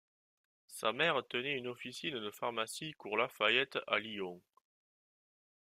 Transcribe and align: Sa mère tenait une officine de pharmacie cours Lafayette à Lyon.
Sa 0.67 0.93
mère 0.93 1.21
tenait 1.29 1.55
une 1.55 1.67
officine 1.67 2.15
de 2.19 2.31
pharmacie 2.31 2.93
cours 2.93 3.17
Lafayette 3.17 3.77
à 3.85 3.99
Lyon. 3.99 4.41